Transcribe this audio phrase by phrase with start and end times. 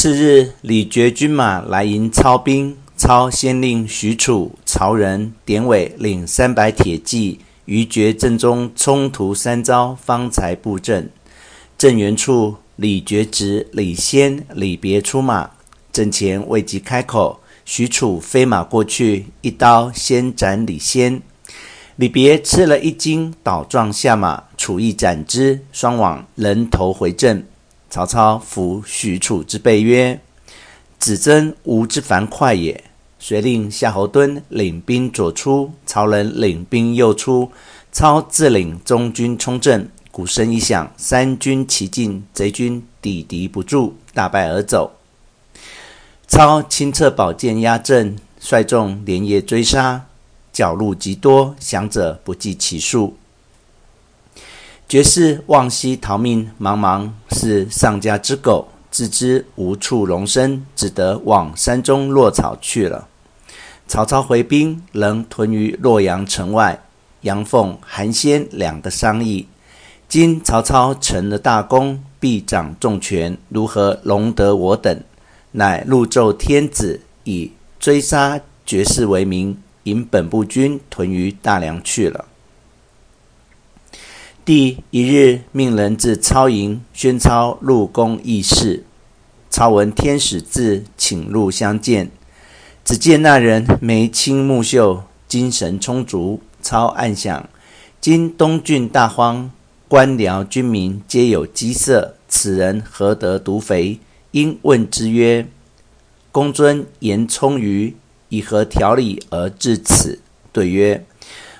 [0.00, 11.10] 次日，李傕军马来迎操兵，操先令许褚、曹仁、典韦领三百铁骑于傕阵中冲突三招，方才布阵。
[11.76, 15.50] 阵原处，李傕侄李先、李别出马，
[15.92, 21.20] 阵前未及开口，许褚飞马过去，一刀先斩李先。
[21.96, 27.44] 李别吃了一惊，倒撞下马，褚亦斩之，双往人头回阵。
[27.90, 30.20] 曹操抚许褚之背曰
[30.98, 32.84] ：“子真吾之樊哙也。”
[33.20, 37.50] 遂令夏侯惇领兵左出，曹仁领兵右出，
[37.90, 39.90] 操自领中军冲阵。
[40.12, 44.92] 鼓声一响，三军齐进，贼军抵敌不住，大败而走。
[46.26, 50.06] 操亲掣宝剑压阵，率众连夜追杀，
[50.52, 53.16] 剿虏极多，降者不计其数。
[54.88, 63.06] 绝世望西逃命，茫茫是丧家之狗，自知无处容身，只得往山中落草去了。
[63.86, 66.82] 曹操回兵，仍屯于洛阳城外。
[67.20, 69.46] 杨凤、韩先两个商议：
[70.08, 74.98] 今曹操成了大功，必掌重权，如何容得我等？
[75.52, 82.24] 乃录奏天子，以追杀绝世为名，引本部军屯于大梁去了。
[84.48, 88.82] 第一日，命人至操营，宣操入宫议事。
[89.50, 92.10] 操闻天使至，请入相见。
[92.82, 96.40] 只见那人眉清目秀，精神充足。
[96.62, 97.46] 操暗想：
[98.00, 99.50] 今东郡大荒，
[99.86, 104.00] 官僚军民皆有饥色，此人何得独肥？
[104.30, 105.46] 因问之曰
[106.32, 107.94] ：“公尊言充虞，
[108.30, 111.04] 以何条理而至此？”对曰：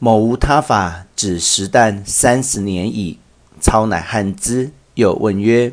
[0.00, 3.16] 某无他法，只食啖三十年矣。
[3.60, 5.72] 操乃汉之，又问曰：“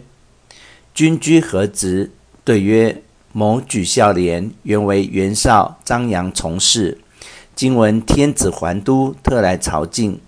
[0.93, 2.11] 君居何职？”
[2.45, 3.01] 对曰
[3.33, 6.99] ：“某举孝廉，原为袁绍、张杨从事。
[7.55, 10.19] 今闻天子还都，特来朝觐，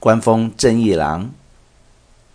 [0.00, 1.30] 官封正义郎。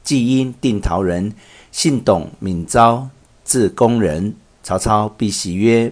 [0.01, 1.33] 既因定陶人，
[1.73, 3.09] 姓董，名昭，
[3.43, 5.91] 字公人。”曹操必喜曰：“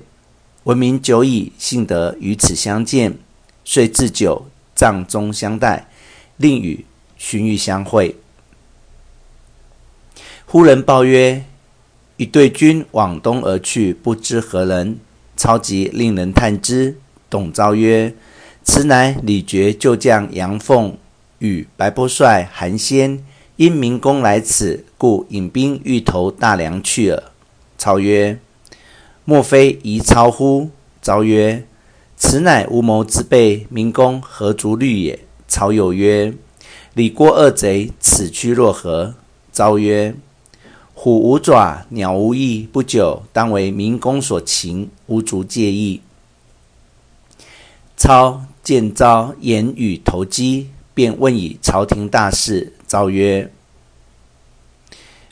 [0.63, 3.17] 闻名久矣，幸得于此相见。”
[3.65, 4.45] 遂置酒。
[4.73, 5.88] 帐中相待，
[6.39, 6.85] 令与
[7.17, 8.15] 荀彧相会。
[10.45, 11.43] 忽人报曰
[12.15, 14.97] ：“一队军往东而去，不知何人。”
[15.35, 16.97] 操急令人探之。
[17.29, 18.15] 董昭曰
[18.63, 20.97] ：“此乃李傕旧将杨凤
[21.39, 23.21] 与白波帅韩先，
[23.57, 27.21] 因明公来此，故引兵欲投大梁去耳。”
[27.77, 28.39] 操曰
[29.25, 30.71] ：“莫非疑操乎？”
[31.01, 31.65] 昭曰：
[32.17, 35.19] 此乃无谋之辈，明公何足虑也？
[35.49, 36.33] 曹有曰
[36.93, 39.15] ：“李郭二贼此去若何？”
[39.51, 40.15] 昭曰
[40.93, 46.01] ：“虎无爪，鸟无翼，不久当为民公所擒，无足介意。”
[47.97, 52.71] 操见昭言语投机，便问以朝廷大事。
[52.87, 53.51] 昭曰：“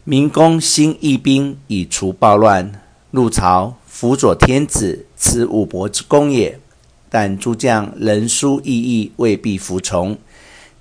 [0.03, 6.59] 民公兴义兵以除暴乱，入朝辅佐天子，此五伯之功也。”
[7.09, 10.17] 但诸将人书异议，未必服从。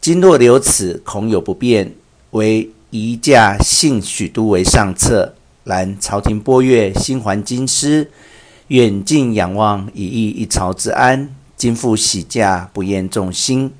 [0.00, 1.92] 今若留此，恐有不便，
[2.30, 5.34] 唯宜驾幸许都为上策。
[5.64, 8.10] 然朝廷拨阅，心怀京师，
[8.68, 11.28] 远近仰望，以益一朝之安。
[11.56, 13.72] 今复喜驾，不厌众心。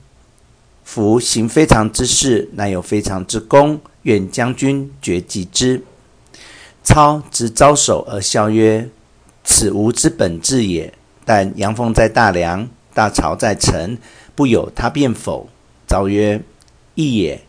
[0.82, 5.82] 夫行非常之事，乃有非常之功，愿将军决计之。
[6.82, 8.88] 操执招手而笑曰
[9.44, 10.92] ：“此吾之本志也。”
[11.26, 13.98] 但杨凤在大梁，大曹在臣，
[14.36, 15.48] 不有他便否？
[15.86, 16.40] 昭曰
[16.94, 17.42] ：“义也。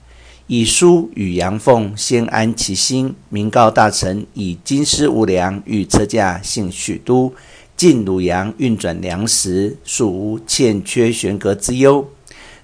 [0.48, 3.16] 以书与杨凤，先安其心。
[3.30, 7.34] 明告大臣，以京师无粮，欲车驾幸许都，
[7.76, 12.10] 进鲁阳运转粮食，庶无欠缺悬隔之忧。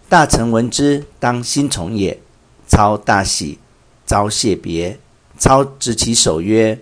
[0.09, 2.17] 大臣闻之，当心从也。”
[2.65, 3.59] 操大喜，
[4.05, 4.97] 昭谢别。
[5.37, 6.79] 操执其手曰：“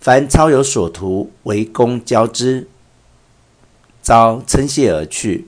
[0.00, 2.66] 凡操有所图，为公交之。”
[4.04, 5.46] 昭称谢而去。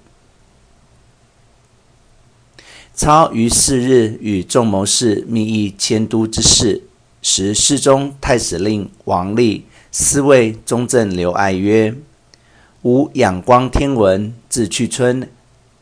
[2.95, 6.85] 操于四日与众谋士密议迁都之事，
[7.21, 11.95] 时侍中太史令王立、司卫中正刘爱曰
[12.81, 15.29] ：“吾仰光天文，自去春，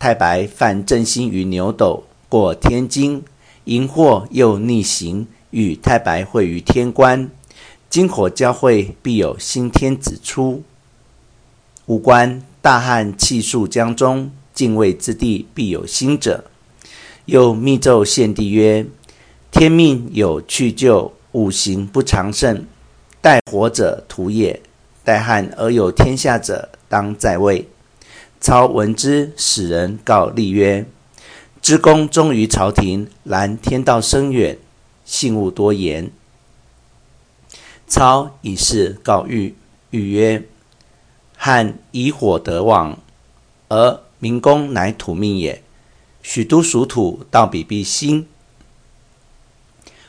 [0.00, 3.22] 太白犯正星于牛斗，过天津，
[3.66, 7.30] 荧惑又逆行，与太白会于天官。
[7.88, 10.64] 金火交会，必有新天子出。
[11.86, 16.44] 吾观。”大旱气数江中，晋魏之地必有新者。
[17.26, 18.86] 又密奏献帝曰
[19.52, 22.64] ：“天命有去就，五行不常胜，
[23.20, 24.62] 待火者徒也。
[25.04, 27.68] 待汉而有天下者，当在位。
[28.40, 30.86] 操闻之，使人告立曰
[31.60, 34.56] ：“知公忠于朝廷，然天道深远，
[35.04, 36.10] 幸勿多言。”
[37.86, 39.52] 操以是告諭，
[39.90, 40.42] 諭曰
[41.46, 42.98] ：“汉以火得旺，
[43.68, 45.62] 而明公乃土命也。
[46.22, 48.26] 许都属土，道比必兴。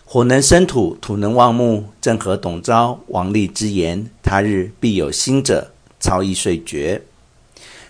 [0.06, 4.10] 火能生土，土能旺木，正合董昭、王立之言。
[4.24, 7.02] 他日必有兴者。”操亦遂决。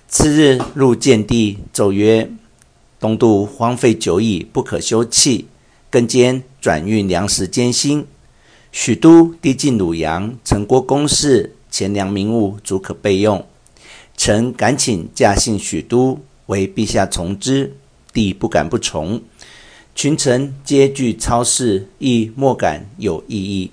[0.08, 2.32] 次日入见地，奏曰
[3.00, 5.46] ：“东渡荒废久矣，不可休憩。
[5.92, 8.08] 更兼转运粮食艰辛。
[8.72, 13.46] 许都地近鲁阳，城郭宫室，钱粮民物足可备用。
[14.16, 17.76] 臣敢请驾幸许都，为陛下从之。
[18.14, 19.22] 帝不敢不从。
[19.94, 23.72] 群臣皆惧操事，亦莫敢有异议。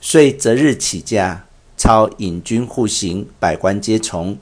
[0.00, 1.44] 遂择日起驾。”
[1.76, 4.38] 操引军护行，百官皆从。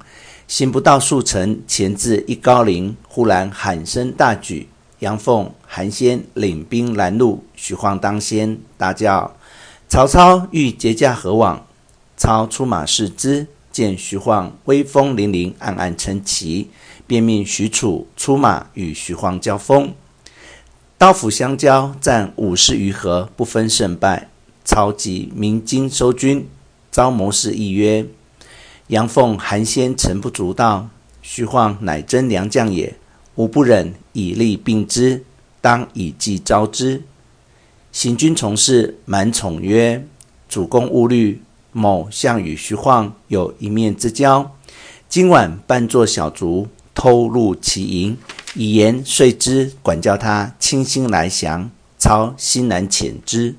[0.47, 4.69] 行不到数程，前至一高陵，忽然喊声大举，
[4.99, 7.43] 杨凤、韩先领兵拦路。
[7.57, 9.35] 徐晃当先，大叫
[9.89, 11.65] ：“曹操欲劫驾何往？”
[12.21, 16.69] 操出马视之，见徐晃威风凛凛，暗暗称奇，
[17.07, 19.95] 便命许褚出马与徐晃交锋。
[20.99, 24.29] 刀斧相交，战五十余合，不分胜败。
[24.67, 26.47] 操即鸣金收军。
[26.91, 28.05] 遭谋士议曰
[28.89, 30.91] ：“杨奉、韩先诚不足道，
[31.23, 32.95] 徐晃乃真良将也。
[33.37, 35.25] 吾不忍以力并之，
[35.63, 37.03] 当以计招之。”
[37.91, 40.07] 行军从事满宠曰
[40.51, 41.41] ：“主公勿虑，
[41.73, 44.57] 某项与徐晃有一面之交，
[45.09, 48.17] 今晚扮作小卒，偷入其营，
[48.55, 51.71] 以言遂之，管教他倾心来降。
[51.99, 53.55] 操欣然遣之。”